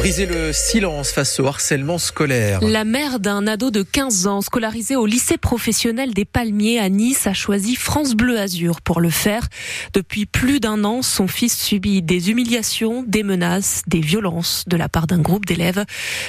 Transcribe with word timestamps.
Briser 0.00 0.24
le 0.24 0.54
silence 0.54 1.12
face 1.12 1.38
au 1.40 1.46
harcèlement 1.46 1.98
scolaire. 1.98 2.62
La 2.62 2.84
mère 2.84 3.20
d'un 3.20 3.46
ado 3.46 3.70
de 3.70 3.82
15 3.82 4.26
ans 4.28 4.40
scolarisé 4.40 4.96
au 4.96 5.04
lycée 5.04 5.36
professionnel 5.36 6.14
des 6.14 6.24
Palmiers 6.24 6.78
à 6.78 6.88
Nice 6.88 7.26
a 7.26 7.34
choisi 7.34 7.76
France 7.76 8.14
Bleu 8.14 8.38
Azur 8.40 8.80
pour 8.80 9.02
le 9.02 9.10
faire. 9.10 9.46
Depuis 9.92 10.24
plus 10.24 10.58
d'un 10.58 10.84
an, 10.84 11.02
son 11.02 11.28
fils 11.28 11.54
subit 11.54 12.00
des 12.00 12.30
humiliations, 12.30 13.04
des 13.06 13.22
menaces, 13.22 13.82
des 13.88 14.00
violences 14.00 14.64
de 14.66 14.78
la 14.78 14.88
part 14.88 15.06
d'un 15.06 15.18
groupe 15.18 15.44
d'élèves. 15.44 15.84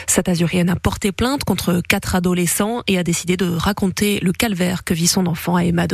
Cette 0.05 0.27
azurienne 0.27 0.69
a 0.69 0.75
porté 0.75 1.13
plainte 1.13 1.45
contre 1.45 1.81
quatre 1.87 2.15
adolescents 2.15 2.83
et 2.87 2.97
a 2.97 3.03
décidé 3.03 3.37
de 3.37 3.49
raconter 3.49 4.19
le 4.19 4.33
calvaire 4.33 4.83
que 4.83 4.93
vit 4.93 5.07
son 5.07 5.27
enfant 5.27 5.55
à 5.55 5.63
Emma 5.63 5.87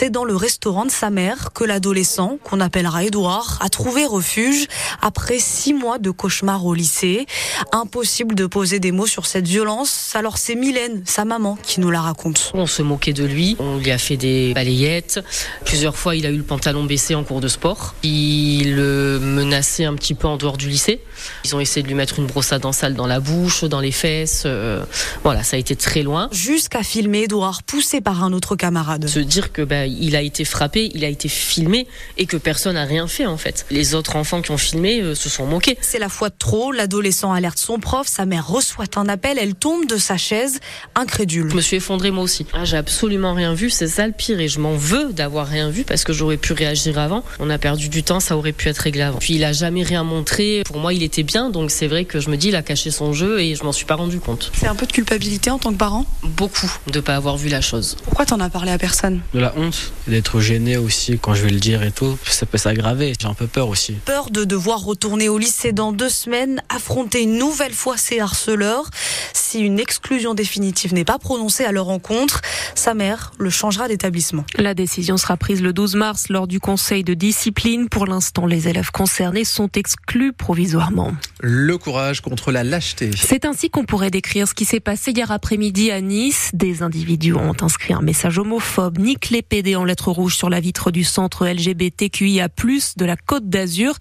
c'est 0.00 0.08
dans 0.08 0.24
le 0.24 0.34
restaurant 0.34 0.86
de 0.86 0.90
sa 0.90 1.10
mère 1.10 1.50
que 1.52 1.62
l'adolescent, 1.62 2.38
qu'on 2.42 2.58
appellera 2.60 3.04
Édouard, 3.04 3.58
a 3.60 3.68
trouvé 3.68 4.06
refuge 4.06 4.66
après 5.02 5.38
six 5.38 5.74
mois 5.74 5.98
de 5.98 6.10
cauchemar 6.10 6.64
au 6.64 6.72
lycée. 6.72 7.26
Impossible 7.72 8.34
de 8.34 8.46
poser 8.46 8.80
des 8.80 8.92
mots 8.92 9.06
sur 9.06 9.26
cette 9.26 9.46
violence, 9.46 10.12
alors 10.14 10.38
c'est 10.38 10.54
Mylène, 10.54 11.02
sa 11.04 11.26
maman, 11.26 11.58
qui 11.62 11.80
nous 11.80 11.90
la 11.90 12.00
raconte. 12.00 12.50
On 12.54 12.66
se 12.66 12.80
moquait 12.80 13.12
de 13.12 13.24
lui, 13.24 13.56
on 13.58 13.76
lui 13.76 13.90
a 13.90 13.98
fait 13.98 14.16
des 14.16 14.54
balayettes. 14.54 15.20
Plusieurs 15.66 15.98
fois, 15.98 16.16
il 16.16 16.24
a 16.24 16.30
eu 16.30 16.38
le 16.38 16.44
pantalon 16.44 16.84
baissé 16.84 17.14
en 17.14 17.22
cours 17.22 17.42
de 17.42 17.48
sport. 17.48 17.94
Il 18.02 18.76
le 18.76 19.18
menaçait 19.20 19.84
un 19.84 19.96
petit 19.96 20.14
peu 20.14 20.28
en 20.28 20.38
dehors 20.38 20.56
du 20.56 20.70
lycée. 20.70 21.02
Ils 21.44 21.54
ont 21.54 21.60
essayé 21.60 21.82
de 21.82 21.88
lui 21.88 21.94
mettre 21.94 22.18
une 22.18 22.26
brosse 22.26 22.54
à 22.54 22.58
dents 22.58 22.72
sale 22.72 22.94
dans 22.94 23.06
la 23.06 23.20
bouche, 23.20 23.64
dans 23.64 23.80
les 23.80 23.92
fesses. 23.92 24.44
Euh, 24.46 24.82
voilà, 25.24 25.42
ça 25.42 25.56
a 25.56 25.58
été 25.58 25.76
très 25.76 26.02
loin. 26.02 26.30
Jusqu'à 26.32 26.82
filmer 26.82 27.24
Édouard 27.24 27.62
poussé 27.64 28.00
par 28.00 28.24
un 28.24 28.32
autre 28.32 28.56
camarade. 28.56 29.06
Se 29.06 29.18
dire 29.18 29.52
que 29.52 29.60
ben, 29.60 29.89
il 30.00 30.16
a 30.16 30.22
été 30.22 30.44
frappé, 30.44 30.90
il 30.94 31.04
a 31.04 31.08
été 31.08 31.28
filmé 31.28 31.86
et 32.18 32.26
que 32.26 32.36
personne 32.36 32.74
n'a 32.74 32.84
rien 32.84 33.06
fait 33.06 33.26
en 33.26 33.36
fait. 33.36 33.66
Les 33.70 33.94
autres 33.94 34.16
enfants 34.16 34.42
qui 34.42 34.50
ont 34.50 34.58
filmé 34.58 35.00
euh, 35.00 35.14
se 35.14 35.28
sont 35.28 35.46
moqués. 35.46 35.76
C'est 35.80 35.98
la 35.98 36.08
fois 36.08 36.28
de 36.28 36.34
trop, 36.38 36.72
l'adolescent 36.72 37.32
alerte 37.32 37.58
son 37.58 37.78
prof, 37.78 38.06
sa 38.06 38.26
mère 38.26 38.46
reçoit 38.46 38.86
un 38.96 39.08
appel, 39.08 39.38
elle 39.38 39.54
tombe 39.54 39.86
de 39.86 39.96
sa 39.96 40.16
chaise, 40.16 40.60
incrédule. 40.94 41.50
Je 41.50 41.56
me 41.56 41.60
suis 41.60 41.76
effondrée 41.76 42.10
moi 42.10 42.24
aussi. 42.24 42.46
Ah, 42.52 42.64
j'ai 42.64 42.76
absolument 42.76 43.34
rien 43.34 43.54
vu, 43.54 43.70
c'est 43.70 43.88
ça 43.88 44.06
le 44.06 44.12
pire 44.12 44.40
et 44.40 44.48
je 44.48 44.60
m'en 44.60 44.74
veux 44.74 45.12
d'avoir 45.12 45.46
rien 45.46 45.70
vu 45.70 45.84
parce 45.84 46.04
que 46.04 46.12
j'aurais 46.12 46.36
pu 46.36 46.52
réagir 46.52 46.98
avant. 46.98 47.22
On 47.38 47.50
a 47.50 47.58
perdu 47.58 47.88
du 47.88 48.02
temps, 48.02 48.20
ça 48.20 48.36
aurait 48.36 48.52
pu 48.52 48.68
être 48.68 48.78
réglé 48.78 49.02
avant. 49.02 49.18
Puis 49.18 49.34
il 49.34 49.44
a 49.44 49.52
jamais 49.52 49.82
rien 49.82 50.04
montré. 50.04 50.62
Pour 50.64 50.78
moi, 50.78 50.92
il 50.92 51.02
était 51.02 51.22
bien, 51.22 51.50
donc 51.50 51.70
c'est 51.70 51.86
vrai 51.86 52.04
que 52.04 52.20
je 52.20 52.30
me 52.30 52.36
dis, 52.36 52.48
il 52.48 52.56
a 52.56 52.62
caché 52.62 52.90
son 52.90 53.12
jeu 53.12 53.40
et 53.40 53.54
je 53.54 53.64
m'en 53.64 53.72
suis 53.72 53.86
pas 53.86 53.94
rendu 53.94 54.20
compte. 54.20 54.50
C'est 54.54 54.66
un 54.66 54.74
peu 54.74 54.86
de 54.86 54.92
culpabilité 54.92 55.50
en 55.50 55.58
tant 55.58 55.72
que 55.72 55.78
parent? 55.78 56.04
Beaucoup 56.22 56.70
de 56.86 57.00
pas 57.00 57.16
avoir 57.16 57.36
vu 57.36 57.48
la 57.48 57.60
chose. 57.60 57.96
Pourquoi 58.04 58.26
t'en 58.26 58.40
as 58.40 58.50
parlé 58.50 58.70
à 58.70 58.78
personne? 58.78 59.20
De 59.34 59.40
la 59.40 59.54
honte 59.56 59.79
d'être 60.06 60.40
gêné 60.40 60.76
aussi 60.76 61.18
quand 61.20 61.34
je 61.34 61.42
vais 61.42 61.50
le 61.50 61.60
dire 61.60 61.82
et 61.82 61.92
tout. 61.92 62.18
Ça 62.24 62.46
peut 62.46 62.58
s'aggraver. 62.58 63.12
J'ai 63.20 63.28
un 63.28 63.34
peu 63.34 63.46
peur 63.46 63.68
aussi. 63.68 63.94
Peur 64.04 64.30
de 64.30 64.44
devoir 64.44 64.82
retourner 64.82 65.28
au 65.28 65.38
lycée 65.38 65.72
dans 65.72 65.92
deux 65.92 66.08
semaines, 66.08 66.62
affronter 66.68 67.22
une 67.22 67.38
nouvelle 67.38 67.72
fois 67.72 67.96
ses 67.96 68.20
harceleurs. 68.20 68.90
Si 69.32 69.60
une 69.60 69.78
exclusion 69.78 70.34
définitive 70.34 70.94
n'est 70.94 71.04
pas 71.04 71.18
prononcée 71.18 71.64
à 71.64 71.72
leur 71.72 71.88
encontre, 71.88 72.40
sa 72.74 72.94
mère 72.94 73.32
le 73.38 73.50
changera 73.50 73.88
d'établissement. 73.88 74.44
La 74.56 74.74
décision 74.74 75.16
sera 75.16 75.36
prise 75.36 75.62
le 75.62 75.72
12 75.72 75.96
mars 75.96 76.28
lors 76.28 76.46
du 76.46 76.60
conseil 76.60 77.04
de 77.04 77.14
discipline. 77.14 77.88
Pour 77.88 78.06
l'instant, 78.06 78.46
les 78.46 78.68
élèves 78.68 78.90
concernés 78.90 79.44
sont 79.44 79.68
exclus 79.74 80.32
provisoirement. 80.32 81.12
Le 81.40 81.78
courage 81.78 82.20
contre 82.20 82.52
la 82.52 82.64
lâcheté. 82.64 83.10
C'est 83.16 83.44
ainsi 83.44 83.70
qu'on 83.70 83.84
pourrait 83.84 84.10
décrire 84.10 84.48
ce 84.48 84.54
qui 84.54 84.64
s'est 84.64 84.80
passé 84.80 85.12
hier 85.12 85.30
après-midi 85.30 85.90
à 85.90 86.00
Nice. 86.00 86.50
Des 86.52 86.82
individus 86.82 87.34
ont 87.34 87.56
inscrit 87.60 87.94
un 87.94 88.02
message 88.02 88.38
homophobe, 88.38 88.98
nique 88.98 89.30
les 89.30 89.42
PD 89.42 89.69
en 89.76 89.84
lettres 89.84 90.10
rouges 90.10 90.36
sur 90.36 90.50
la 90.50 90.60
vitre 90.60 90.90
du 90.90 91.04
centre 91.04 91.46
LGBTQIA+, 91.46 92.48
de 92.96 93.04
la 93.04 93.16
Côte 93.16 93.48
d'Azur. 93.48 93.94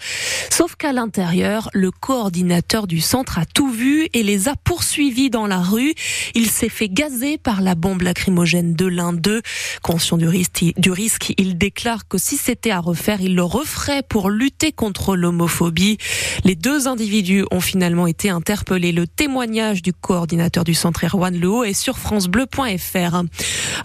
Sauf 0.49 0.75
qu'à 0.75 0.93
l'intérieur, 0.93 1.69
le 1.73 1.91
coordinateur 1.91 2.87
du 2.87 3.01
centre 3.01 3.39
a 3.39 3.45
tout 3.45 3.69
vu 3.69 4.07
et 4.13 4.23
les 4.23 4.47
a 4.47 4.55
poursuivis 4.55 5.29
dans 5.29 5.47
la 5.47 5.59
rue. 5.59 5.93
Il 6.35 6.49
s'est 6.49 6.69
fait 6.69 6.89
gazer 6.89 7.37
par 7.37 7.61
la 7.61 7.75
bombe 7.75 8.01
lacrymogène 8.01 8.73
de 8.73 8.85
l'un 8.85 9.13
d'eux. 9.13 9.41
Conscient 9.81 10.17
du 10.17 10.27
risque, 10.27 11.33
il 11.37 11.58
déclare 11.58 12.08
que 12.08 12.17
si 12.17 12.37
c'était 12.37 12.71
à 12.71 12.79
refaire, 12.79 13.21
il 13.21 13.35
le 13.35 13.43
referait 13.43 14.03
pour 14.03 14.29
lutter 14.29 14.71
contre 14.71 15.15
l'homophobie. 15.15 15.97
Les 16.43 16.55
deux 16.55 16.87
individus 16.87 17.45
ont 17.52 17.61
finalement 17.61 18.08
été 18.08 18.29
interpellés. 18.29 18.91
Le 18.91 19.08
témoignage 19.08 19.81
du 19.81 19.93
coordinateur 19.93 20.63
du 20.63 20.73
centre 20.73 21.05
Erwan 21.05 21.37
Lehaut 21.37 21.63
est 21.63 21.73
sur 21.73 21.97
francebleu.fr. 21.97 23.15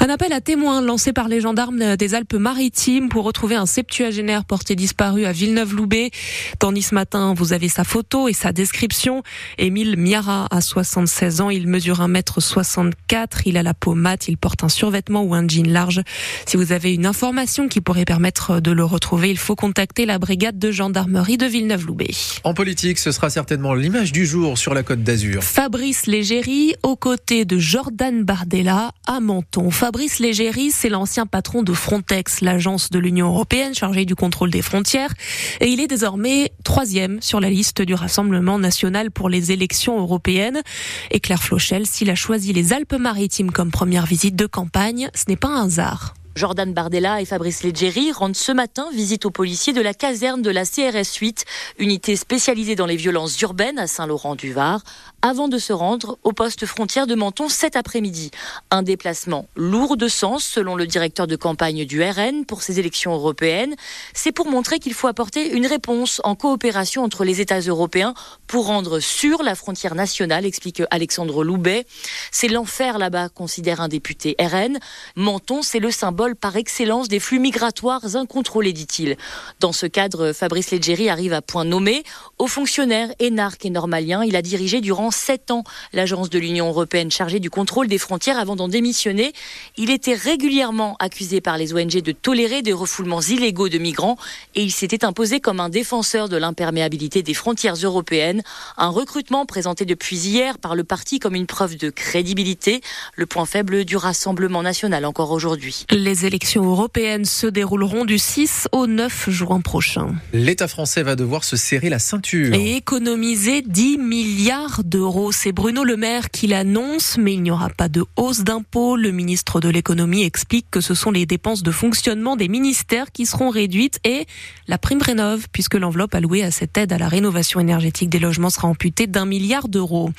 Un 0.01 0.09
appel 0.09 0.33
à 0.33 0.41
témoins 0.41 0.81
lancé 0.81 1.13
par 1.13 1.29
les 1.29 1.41
gendarmes 1.41 1.74
des 1.75 2.15
Alpes-Maritimes 2.15 3.09
pour 3.09 3.25
retrouver 3.25 3.57
un 3.57 3.67
septuagénaire 3.67 4.45
porté 4.45 4.77
disparu 4.77 5.25
à 5.25 5.33
Villeneuve-Loubet. 5.33 6.11
Tandis 6.59 6.83
ce 6.83 6.95
matin, 6.95 7.35
vous 7.35 7.53
avez 7.53 7.69
sa 7.69 7.85
photo 7.85 8.29
et 8.29 8.33
sa 8.33 8.53
description. 8.53 9.23
Émile 9.59 9.97
Miara 9.97 10.47
a 10.51 10.61
76 10.61 11.41
ans, 11.41 11.51
il 11.51 11.67
mesure 11.67 12.01
1m64, 12.01 13.43
il 13.47 13.57
a 13.57 13.63
la 13.63 13.75
peau 13.75 13.95
mate, 13.95 14.29
il 14.29 14.37
porte 14.37 14.65
un 14.65 14.69
survêtement 14.69 15.23
ou 15.23 15.35
un 15.35 15.47
jean 15.47 15.71
large. 15.71 16.03
Si 16.47 16.57
vous 16.57 16.73
avez 16.73 16.95
une 16.95 17.07
information 17.07 17.69
qui 17.69 17.81
pourrait 17.81 18.05
permettre 18.05 18.61
de 18.61 18.71
le 18.71 18.85
retrouver, 18.85 19.31
il 19.31 19.39
faut 19.39 19.57
contacter 19.57 20.07
la 20.07 20.19
brigade 20.19 20.59
de 20.59 20.71
gendarmerie 20.71 21.39
de 21.39 21.47
Villeneuve-Loubet. 21.47 22.11
En 22.45 22.55
politique, 22.55 22.99
ce 22.99 23.13
sera 23.13 23.31
certainement 23.31 23.75
l'image 23.75 24.13
du 24.13 24.27
jour 24.27 24.59
sur 24.59 24.75
la 24.75 24.83
côte 24.83 25.03
d'Azur. 25.03 25.43
Fabrice 25.43 26.07
Légéry 26.07 26.75
aux 26.83 26.97
côtés 26.97 27.45
de 27.45 27.59
Jordan 27.59 28.23
Bardella 28.25 28.93
à 29.07 29.21
Menton. 29.21 29.71
Fabrice 29.71 30.19
Légéry, 30.19 30.71
c'est 30.71 30.89
l'ancien 30.89 31.27
patron 31.27 31.54
de 31.63 31.73
Frontex, 31.73 32.41
l'agence 32.41 32.91
de 32.91 32.99
l'Union 32.99 33.29
européenne 33.29 33.75
chargée 33.75 34.05
du 34.05 34.15
contrôle 34.15 34.51
des 34.51 34.63
frontières. 34.63 35.15
Et 35.61 35.69
il 35.69 35.81
est 35.81 35.87
désormais 35.87 36.53
troisième 36.65 37.21
sur 37.23 37.41
la 37.41 37.51
liste 37.51 37.83
du 37.83 37.95
Rassemblement 37.95 38.59
national 38.59 39.11
pour 39.11 39.29
les 39.29 39.53
élections 39.53 39.99
européennes. 40.01 40.63
Et 41.11 41.21
Claire 41.21 41.43
Flochel, 41.43 41.87
s'il 41.87 42.11
a 42.11 42.15
choisi 42.15 42.53
les 42.53 42.73
Alpes-Maritimes 42.73 43.51
comme 43.51 43.71
première 43.71 44.07
visite 44.07 44.37
de 44.37 44.47
campagne, 44.47 45.11
ce 45.15 45.25
n'est 45.29 45.37
pas 45.37 45.49
un 45.49 45.67
hasard. 45.67 46.15
Jordan 46.37 46.73
Bardella 46.73 47.21
et 47.21 47.27
Fabrice 47.27 47.63
Leggeri 47.63 48.11
rendent 48.11 48.35
ce 48.35 48.51
matin 48.51 48.89
visite 48.93 49.25
aux 49.25 49.31
policiers 49.31 49.73
de 49.73 49.81
la 49.81 49.95
caserne 49.95 50.43
de 50.43 50.51
la 50.51 50.65
CRS 50.65 51.15
8, 51.21 51.45
unité 51.79 52.17
spécialisée 52.17 52.75
dans 52.75 52.87
les 52.87 52.97
violences 52.97 53.41
urbaines 53.41 53.79
à 53.79 53.87
Saint-Laurent-du-Var, 53.87 54.83
avant 55.23 55.47
de 55.47 55.59
se 55.59 55.73
rendre 55.73 56.19
au 56.25 56.33
poste 56.33 56.67
frontière 56.67 57.07
de 57.07 57.15
Menton 57.15 57.49
cet 57.49 57.77
après-midi. 57.77 58.33
Un 58.73 58.83
déplacement 58.83 59.47
lourd 59.55 59.97
de 59.97 60.09
sens, 60.09 60.45
selon 60.45 60.75
le 60.75 60.89
directeur 60.89 61.29
de 61.29 61.37
campagne 61.37 61.85
du 61.85 62.03
RN 62.03 62.45
pour 62.47 62.63
ces 62.63 62.81
élections 62.81 63.15
européennes. 63.15 63.77
C'est 64.13 64.33
pour 64.33 64.49
montrer 64.49 64.81
qu'il 64.81 64.93
faut 64.93 65.07
apporter 65.07 65.53
une 65.53 65.67
réponse 65.67 66.21
en 66.25 66.35
coopération 66.35 67.05
entre 67.05 67.25
les 67.25 67.41
États 67.41 67.61
européens 67.61 68.13
pour 68.49 68.67
rendre 68.67 68.99
sûre 68.99 69.45
la 69.45 69.55
frontière 69.55 69.95
nationale, 69.95 70.47
explique 70.47 70.83
Alexandre 70.91 71.45
Loubet. 71.45 71.87
C'est 72.33 72.49
l'enfer 72.49 72.99
là-bas, 72.99 73.29
considère 73.29 73.81
un 73.81 73.89
député 73.89 74.35
RN. 74.41 74.79
Menton, 75.15 75.63
c'est 75.63 75.79
le 75.79 75.93
symbole 75.93 76.24
par 76.33 76.57
excellence 76.57 77.09
des 77.09 77.21
flux 77.21 77.39
migratoires 77.39 78.17
incontrôlés, 78.17 78.73
dit-il. 78.73 79.17
Dans 79.61 79.73
ce 79.73 79.85
cadre, 79.85 80.33
Fabrice 80.33 80.71
Leggeri 80.71 81.11
arrive 81.11 81.35
à 81.35 81.43
point 81.43 81.65
nommé. 81.65 82.03
Au 82.39 82.47
fonctionnaire 82.47 83.11
énarque 83.19 83.67
et 83.67 83.71
normalien, 83.71 84.25
il 84.25 84.35
a 84.35 84.43
dirigé 84.43 84.81
durant 84.81 85.11
sept 85.11 85.51
ans 85.51 85.65
l'agence 85.93 86.31
de 86.31 86.39
l'Union 86.39 86.69
européenne 86.69 87.11
chargée 87.11 87.41
du 87.41 87.51
contrôle 87.51 87.89
des 87.89 87.99
frontières 87.99 88.39
avant 88.39 88.57
d'en 88.57 88.69
démissionner. 88.69 89.33
Il 89.77 89.91
était 89.91 90.15
régulièrement 90.15 90.97
accusé 90.99 91.43
par 91.43 91.59
les 91.59 91.75
ONG 91.75 92.01
de 92.01 92.13
tolérer 92.13 92.63
des 92.63 92.73
refoulements 92.73 93.21
illégaux 93.21 93.69
de 93.69 93.79
migrants 93.79 94.17
et 94.55 94.63
il 94.63 94.73
s'était 94.73 95.05
imposé 95.05 95.41
comme 95.41 95.61
un 95.61 95.69
défenseur 95.69 96.29
de 96.29 96.39
l'imperméabilité 96.39 97.23
des 97.23 97.35
frontières 97.35 97.75
européennes. 97.75 98.43
Un 98.79 98.89
recrutement 98.89 99.45
présenté 99.45 99.85
depuis 99.85 100.17
hier 100.17 100.59
par 100.59 100.75
le 100.75 100.85
parti 100.85 101.19
comme 101.19 101.35
une 101.35 101.47
preuve 101.47 101.77
de 101.77 101.91
crédibilité, 101.91 102.81
le 103.17 103.27
point 103.27 103.47
faible 103.47 103.85
du 103.85 103.97
Rassemblement 103.97 104.63
national 104.63 105.05
encore 105.05 105.31
aujourd'hui. 105.31 105.85
Élections 106.23 106.65
européennes 106.65 107.25
se 107.25 107.47
dérouleront 107.47 108.05
du 108.05 108.19
6 108.19 108.69
au 108.73 108.87
9 108.87 109.31
juin 109.31 109.61
prochain. 109.61 110.15
L'État 110.33 110.69
français 110.69 111.03
va 111.03 111.17
devoir 111.17 111.45
se 111.45 111.57
serrer 111.57 111.89
la 111.89 111.99
ceinture. 111.99 112.55
Et 112.55 112.77
économiser 112.77 113.63
10 113.63 113.99
milliards 113.99 114.83
d'euros. 114.85 115.33
C'est 115.33 115.53
Bruno 115.53 115.83
Le 115.85 115.97
Maire 115.97 116.31
qui 116.31 116.47
l'annonce, 116.47 117.19
mais 117.19 117.35
il 117.35 117.43
n'y 117.43 117.51
aura 117.51 117.69
pas 117.69 117.89
de 117.89 118.05
hausse 118.17 118.45
d'impôts. 118.45 118.97
Le 118.97 119.11
ministre 119.11 119.61
de 119.61 119.69
l'économie 119.69 120.23
explique 120.23 120.67
que 120.71 120.81
ce 120.81 120.95
sont 120.95 121.11
les 121.11 121.27
dépenses 121.27 121.63
de 121.63 121.71
fonctionnement 121.71 122.37
des 122.37 122.49
ministères 122.49 123.11
qui 123.13 123.27
seront 123.27 123.51
réduites 123.51 123.99
et 124.05 124.27
la 124.69 124.79
prime 124.79 125.03
rénove, 125.03 125.47
puisque 125.53 125.75
l'enveloppe 125.75 126.15
allouée 126.15 126.45
à 126.45 126.51
cette 126.51 126.79
aide 126.79 126.93
à 126.93 126.99
la 126.99 127.09
rénovation 127.09 127.61
énergétique 127.61 128.11
des 128.11 128.19
logements 128.19 128.51
sera 128.51 128.69
amputée 128.69 129.07
d'un 129.07 129.27
milliard 129.27 129.69
d'euros. 129.69 130.11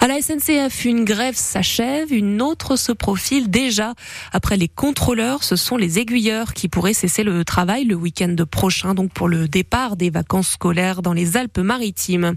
À 0.00 0.08
la 0.08 0.20
SNCF, 0.20 0.84
une 0.84 1.04
grève 1.04 1.36
s'achève, 1.36 2.12
une 2.12 2.40
autre 2.40 2.76
se 2.76 2.92
profile 2.92 3.50
déjà 3.50 3.94
après 4.32 4.56
les 4.56 4.68
contrôleurs 4.68 5.33
ce 5.42 5.56
sont 5.56 5.76
les 5.76 5.98
aiguilleurs 5.98 6.54
qui 6.54 6.68
pourraient 6.68 6.94
cesser 6.94 7.24
le 7.24 7.44
travail 7.44 7.84
le 7.84 7.94
week-end 7.94 8.36
prochain, 8.50 8.94
donc 8.94 9.12
pour 9.12 9.28
le 9.28 9.48
départ 9.48 9.96
des 9.96 10.10
vacances 10.10 10.50
scolaires 10.50 11.02
dans 11.02 11.12
les 11.12 11.36
Alpes-Maritimes. 11.36 12.34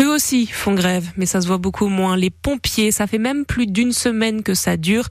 Eux 0.00 0.08
aussi 0.08 0.46
font 0.46 0.74
grève, 0.74 1.06
mais 1.16 1.26
ça 1.26 1.40
se 1.40 1.46
voit 1.46 1.58
beaucoup 1.58 1.88
moins. 1.88 2.16
Les 2.16 2.30
pompiers, 2.30 2.90
ça 2.90 3.06
fait 3.06 3.18
même 3.18 3.44
plus 3.44 3.66
d'une 3.66 3.92
semaine 3.92 4.42
que 4.42 4.54
ça 4.54 4.76
dure. 4.76 5.08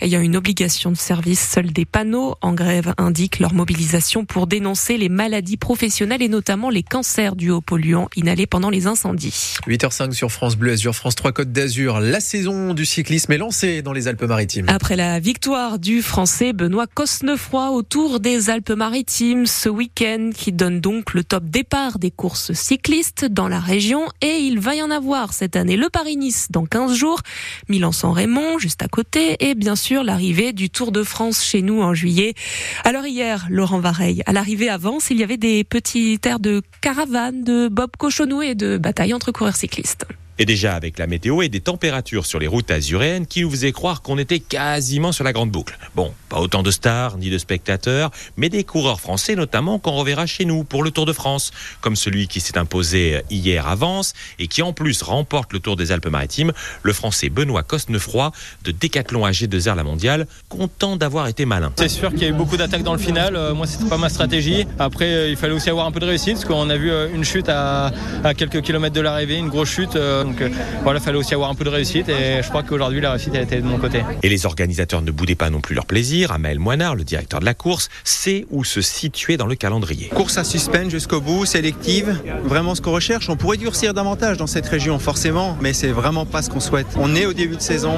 Ayant 0.00 0.20
une 0.20 0.36
obligation 0.36 0.90
de 0.90 0.96
service, 0.96 1.40
seuls 1.40 1.72
des 1.72 1.84
panneaux 1.84 2.34
en 2.42 2.52
grève 2.52 2.94
indiquent 2.98 3.38
leur 3.38 3.54
mobilisation 3.54 4.24
pour 4.24 4.46
dénoncer 4.46 4.98
les 4.98 5.08
maladies 5.08 5.56
professionnelles 5.56 6.22
et 6.22 6.28
notamment 6.28 6.70
les 6.70 6.82
cancers 6.82 7.36
dus 7.36 7.50
aux 7.50 7.60
polluants 7.60 8.08
inhalés 8.16 8.46
pendant 8.46 8.70
les 8.70 8.86
incendies. 8.86 8.94
d'incendie. 8.94 9.54
8h05 9.66 10.12
sur 10.12 10.30
France 10.30 10.56
Bleu 10.56 10.72
Azur, 10.72 10.94
France 10.94 11.14
3 11.14 11.32
Côte 11.32 11.52
d'Azur. 11.52 12.00
La 12.00 12.20
saison 12.20 12.74
du 12.74 12.84
cyclisme 12.84 13.32
est 13.32 13.38
lancée 13.38 13.82
dans 13.82 13.92
les 13.92 14.08
Alpes-Maritimes. 14.08 14.66
Après 14.68 14.96
la 14.96 15.20
victoire 15.20 15.78
du 15.78 16.02
Français 16.02 16.52
Benoît 16.52 16.73
Cosnefroy 16.92 17.70
autour 17.70 18.18
des 18.18 18.50
Alpes-Maritimes 18.50 19.46
ce 19.46 19.68
week-end, 19.68 20.30
qui 20.34 20.50
donne 20.50 20.80
donc 20.80 21.14
le 21.14 21.22
top 21.22 21.44
départ 21.44 21.98
des 22.00 22.10
courses 22.10 22.52
cyclistes 22.52 23.24
dans 23.24 23.46
la 23.46 23.60
région, 23.60 24.06
et 24.20 24.38
il 24.38 24.58
va 24.58 24.74
y 24.74 24.82
en 24.82 24.90
avoir 24.90 25.32
cette 25.32 25.54
année 25.54 25.76
le 25.76 25.88
Paris-Nice 25.88 26.48
dans 26.50 26.66
15 26.66 26.94
jours, 26.94 27.20
Milan-San 27.68 28.10
Raymond 28.10 28.58
juste 28.58 28.82
à 28.82 28.88
côté, 28.88 29.36
et 29.38 29.54
bien 29.54 29.76
sûr 29.76 30.02
l'arrivée 30.02 30.52
du 30.52 30.68
Tour 30.68 30.90
de 30.90 31.04
France 31.04 31.44
chez 31.44 31.62
nous 31.62 31.80
en 31.80 31.94
juillet. 31.94 32.34
Alors 32.82 33.06
hier, 33.06 33.46
Laurent 33.48 33.78
Vareille, 33.78 34.22
à 34.26 34.32
l'arrivée 34.32 34.68
avance, 34.68 35.10
il 35.10 35.18
y 35.18 35.22
avait 35.22 35.36
des 35.36 35.62
petits 35.62 36.18
airs 36.24 36.40
de 36.40 36.60
caravane, 36.80 37.44
de 37.44 37.68
Bob 37.68 37.92
Cochonou 37.96 38.42
et 38.42 38.56
de 38.56 38.78
bataille 38.78 39.14
entre 39.14 39.30
coureurs 39.30 39.56
cyclistes. 39.56 40.06
Et 40.38 40.46
déjà 40.46 40.74
avec 40.74 40.98
la 40.98 41.06
météo 41.06 41.42
et 41.42 41.48
des 41.48 41.60
températures 41.60 42.26
sur 42.26 42.40
les 42.40 42.48
routes 42.48 42.70
azuréennes 42.70 43.26
qui 43.26 43.42
nous 43.42 43.50
faisaient 43.50 43.72
croire 43.72 44.02
qu'on 44.02 44.18
était 44.18 44.40
quasiment 44.40 45.12
sur 45.12 45.22
la 45.22 45.32
grande 45.32 45.50
boucle. 45.50 45.78
Bon, 45.94 46.12
pas 46.28 46.40
autant 46.40 46.64
de 46.64 46.72
stars 46.72 47.18
ni 47.18 47.30
de 47.30 47.38
spectateurs, 47.38 48.10
mais 48.36 48.48
des 48.48 48.64
coureurs 48.64 49.00
français 49.00 49.36
notamment 49.36 49.78
qu'on 49.78 49.92
reverra 49.92 50.26
chez 50.26 50.44
nous 50.44 50.64
pour 50.64 50.82
le 50.82 50.90
Tour 50.90 51.06
de 51.06 51.12
France, 51.12 51.52
comme 51.80 51.94
celui 51.94 52.26
qui 52.26 52.40
s'est 52.40 52.58
imposé 52.58 53.22
hier 53.30 53.68
avance 53.68 54.12
et 54.38 54.48
qui 54.48 54.62
en 54.62 54.72
plus 54.72 55.02
remporte 55.02 55.52
le 55.52 55.60
Tour 55.60 55.76
des 55.76 55.92
Alpes-Maritimes, 55.92 56.52
le 56.82 56.92
français 56.92 57.28
Benoît 57.28 57.62
Cosnefroy 57.62 58.32
de 58.64 58.72
Décathlon 58.72 59.26
AG2R 59.26 59.76
La 59.76 59.84
Mondiale, 59.84 60.26
content 60.48 60.96
d'avoir 60.96 61.28
été 61.28 61.44
malin. 61.44 61.72
C'est 61.76 61.88
sûr 61.88 62.10
qu'il 62.10 62.22
y 62.22 62.26
a 62.26 62.28
eu 62.28 62.32
beaucoup 62.32 62.56
d'attaques 62.56 62.82
dans 62.82 62.92
le 62.92 62.98
final, 62.98 63.36
euh, 63.36 63.54
moi 63.54 63.66
c'était 63.66 63.88
pas 63.88 63.98
ma 63.98 64.08
stratégie. 64.08 64.66
Après 64.78 65.12
euh, 65.12 65.30
il 65.30 65.36
fallait 65.36 65.54
aussi 65.54 65.70
avoir 65.70 65.86
un 65.86 65.92
peu 65.92 66.00
de 66.00 66.06
réussite 66.06 66.34
parce 66.34 66.44
qu'on 66.44 66.70
a 66.70 66.76
vu 66.76 66.90
euh, 66.90 67.08
une 67.14 67.24
chute 67.24 67.48
à, 67.48 67.92
à 68.24 68.34
quelques 68.34 68.62
kilomètres 68.62 68.94
de 68.94 69.00
l'arrivée, 69.00 69.36
une 69.36 69.48
grosse 69.48 69.70
chute. 69.70 69.96
Donc 70.24 70.40
euh, 70.40 70.48
voilà, 70.82 70.98
il 70.98 71.02
fallait 71.02 71.18
aussi 71.18 71.34
avoir 71.34 71.50
un 71.50 71.54
peu 71.54 71.64
de 71.64 71.68
réussite 71.68 72.08
et 72.08 72.42
je 72.42 72.48
crois 72.48 72.62
qu'aujourd'hui 72.62 73.00
la 73.00 73.12
réussite 73.12 73.34
a 73.34 73.42
été 73.42 73.56
de 73.56 73.66
mon 73.66 73.78
côté. 73.78 74.02
Et 74.22 74.28
les 74.28 74.46
organisateurs 74.46 75.02
ne 75.02 75.10
boudaient 75.10 75.34
pas 75.34 75.50
non 75.50 75.60
plus 75.60 75.74
leur 75.74 75.86
plaisir. 75.86 76.32
Amael 76.32 76.58
Moinard, 76.58 76.94
le 76.94 77.04
directeur 77.04 77.40
de 77.40 77.44
la 77.44 77.54
course, 77.54 77.90
sait 78.04 78.46
où 78.50 78.64
se 78.64 78.80
situer 78.80 79.36
dans 79.36 79.46
le 79.46 79.54
calendrier. 79.54 80.08
Course 80.08 80.38
à 80.38 80.44
suspense 80.44 80.90
jusqu'au 80.90 81.20
bout, 81.20 81.44
sélective, 81.44 82.18
vraiment 82.44 82.74
ce 82.74 82.80
qu'on 82.80 82.92
recherche. 82.92 83.28
On 83.28 83.36
pourrait 83.36 83.56
durcir 83.56 83.94
davantage 83.94 84.36
dans 84.36 84.46
cette 84.46 84.66
région, 84.66 84.98
forcément, 84.98 85.56
mais 85.60 85.72
c'est 85.72 85.88
vraiment 85.88 86.24
pas 86.24 86.42
ce 86.42 86.50
qu'on 86.50 86.60
souhaite. 86.60 86.86
On 86.96 87.14
est 87.14 87.26
au 87.26 87.32
début 87.32 87.56
de 87.56 87.62
saison, 87.62 87.94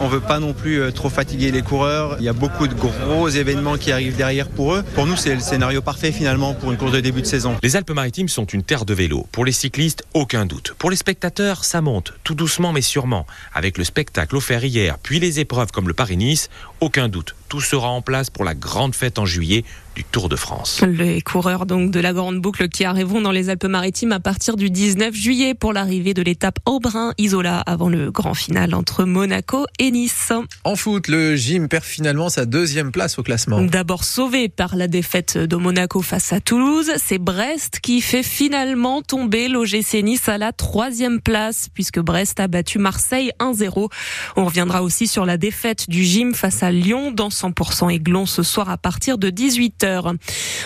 on 0.00 0.08
veut 0.08 0.20
pas 0.20 0.38
non 0.38 0.52
plus 0.52 0.80
euh, 0.80 0.90
trop 0.90 1.08
fatiguer 1.08 1.50
les 1.50 1.62
coureurs. 1.62 2.16
Il 2.20 2.24
y 2.24 2.28
a 2.28 2.32
beaucoup 2.32 2.68
de 2.68 2.74
gros 2.74 3.28
événements 3.28 3.76
qui 3.76 3.92
arrivent 3.92 4.16
derrière 4.16 4.48
pour 4.48 4.74
eux. 4.74 4.84
Pour 4.94 5.06
nous, 5.06 5.16
c'est 5.16 5.34
le 5.34 5.40
scénario 5.40 5.82
parfait 5.82 6.12
finalement 6.12 6.54
pour 6.54 6.70
une 6.70 6.78
course 6.78 6.92
de 6.92 7.00
début 7.00 7.22
de 7.22 7.26
saison. 7.26 7.56
Les 7.62 7.76
Alpes-Maritimes 7.76 8.28
sont 8.28 8.44
une 8.44 8.62
terre 8.62 8.84
de 8.84 8.94
vélo. 8.94 9.26
Pour 9.32 9.44
les 9.44 9.52
cyclistes, 9.52 10.04
aucun 10.14 10.46
doute. 10.46 10.74
Pour 10.78 10.90
les 10.90 10.96
spectateurs, 10.96 11.63
ça 11.64 11.80
monte, 11.80 12.14
tout 12.24 12.34
doucement 12.34 12.72
mais 12.72 12.82
sûrement. 12.82 13.26
Avec 13.52 13.78
le 13.78 13.84
spectacle 13.84 14.36
offert 14.36 14.64
hier, 14.64 14.98
puis 14.98 15.20
les 15.20 15.40
épreuves 15.40 15.72
comme 15.72 15.88
le 15.88 15.94
Paris-Nice, 15.94 16.50
aucun 16.80 17.08
doute. 17.08 17.34
Tout 17.48 17.60
sera 17.60 17.88
en 17.88 18.02
place 18.02 18.30
pour 18.30 18.44
la 18.44 18.54
grande 18.54 18.94
fête 18.94 19.18
en 19.18 19.26
juillet 19.26 19.64
du 19.94 20.04
Tour 20.04 20.28
de 20.28 20.36
France. 20.36 20.82
Les 20.82 21.20
coureurs 21.20 21.66
donc 21.66 21.90
de 21.90 22.00
la 22.00 22.12
Grande 22.12 22.40
Boucle 22.40 22.68
qui 22.68 22.84
arriveront 22.84 23.20
dans 23.20 23.30
les 23.30 23.48
Alpes-Maritimes 23.48 24.12
à 24.12 24.20
partir 24.20 24.56
du 24.56 24.70
19 24.70 25.14
juillet 25.14 25.54
pour 25.54 25.72
l'arrivée 25.72 26.14
de 26.14 26.22
l'étape 26.22 26.58
Aubrin-Isola 26.66 27.60
avant 27.60 27.88
le 27.88 28.10
grand 28.10 28.34
final 28.34 28.74
entre 28.74 29.04
Monaco 29.04 29.66
et 29.78 29.90
Nice. 29.90 30.32
En 30.64 30.74
foot, 30.74 31.06
le 31.08 31.36
gym 31.36 31.68
perd 31.68 31.84
finalement 31.84 32.28
sa 32.28 32.44
deuxième 32.44 32.90
place 32.90 33.18
au 33.18 33.22
classement. 33.22 33.62
D'abord 33.62 34.04
sauvé 34.04 34.48
par 34.48 34.74
la 34.74 34.88
défaite 34.88 35.38
de 35.38 35.56
Monaco 35.56 36.02
face 36.02 36.32
à 36.32 36.40
Toulouse, 36.40 36.90
c'est 36.96 37.18
Brest 37.18 37.78
qui 37.80 38.00
fait 38.00 38.24
finalement 38.24 39.02
tomber 39.02 39.48
l'OGC 39.48 40.02
Nice 40.02 40.28
à 40.28 40.38
la 40.38 40.52
troisième 40.52 41.20
place 41.20 41.68
puisque 41.72 42.00
Brest 42.00 42.40
a 42.40 42.48
battu 42.48 42.78
Marseille 42.78 43.30
1-0. 43.38 43.90
On 44.36 44.44
reviendra 44.44 44.82
aussi 44.82 45.06
sur 45.06 45.24
la 45.24 45.36
défaite 45.36 45.88
du 45.88 46.02
gym 46.02 46.34
face 46.34 46.62
à 46.64 46.72
Lyon 46.72 47.12
dans 47.12 47.30
100% 47.44 47.92
Aiglon 47.92 48.26
ce 48.26 48.42
soir 48.42 48.70
à 48.70 48.78
partir 48.78 49.18
de 49.18 49.30
18h. 49.30 50.16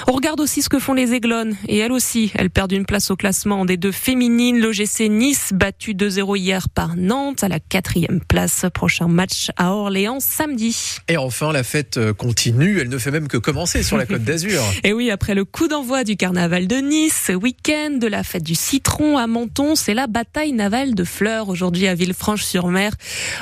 On 0.06 0.12
regarde 0.12 0.40
aussi 0.40 0.62
ce 0.62 0.68
que 0.68 0.78
font 0.78 0.94
les 0.94 1.12
Aiglons 1.12 1.52
et 1.66 1.78
elles 1.78 1.92
aussi, 1.92 2.30
elles 2.34 2.50
perdent 2.50 2.72
une 2.72 2.86
place 2.86 3.10
au 3.10 3.16
classement 3.16 3.64
des 3.64 3.76
deux 3.76 3.92
féminines. 3.92 4.60
L'OGC 4.60 5.08
Nice 5.08 5.50
battu 5.52 5.94
2-0 5.94 6.38
hier 6.38 6.68
par 6.68 6.96
Nantes 6.96 7.42
à 7.42 7.48
la 7.48 7.60
quatrième 7.60 8.20
place. 8.20 8.66
Prochain 8.72 9.08
match 9.08 9.50
à 9.56 9.72
Orléans 9.72 10.20
samedi. 10.20 10.98
Et 11.08 11.16
enfin, 11.16 11.52
la 11.52 11.64
fête 11.64 12.12
continue. 12.12 12.80
Elle 12.80 12.88
ne 12.88 12.98
fait 12.98 13.10
même 13.10 13.28
que 13.28 13.36
commencer 13.36 13.82
sur 13.82 13.96
la 13.96 14.06
Côte 14.06 14.22
d'Azur. 14.22 14.62
et 14.84 14.92
oui, 14.92 15.10
après 15.10 15.34
le 15.34 15.44
coup 15.44 15.68
d'envoi 15.68 16.04
du 16.04 16.16
carnaval 16.16 16.66
de 16.66 16.76
Nice, 16.76 17.24
ce 17.26 17.32
week-end 17.32 17.96
de 18.00 18.06
la 18.06 18.22
fête 18.22 18.44
du 18.44 18.54
citron 18.54 19.18
à 19.18 19.26
Menton, 19.26 19.74
c'est 19.74 19.94
la 19.94 20.06
bataille 20.06 20.52
navale 20.52 20.94
de 20.94 21.04
fleurs 21.04 21.48
aujourd'hui 21.48 21.88
à 21.88 21.94
Villefranche-sur-Mer. 21.94 22.92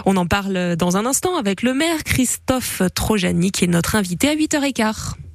On 0.06 0.16
en 0.16 0.26
parle 0.26 0.76
dans 0.76 0.96
un 0.96 1.06
instant 1.06 1.36
avec 1.36 1.62
le 1.62 1.74
maire 1.74 2.04
Christophe 2.04 2.82
Trojani 3.16 3.50
qui 3.50 3.64
est 3.64 3.68
notre 3.68 3.94
invité 3.94 4.28
à 4.28 4.34
8h15. 4.34 5.25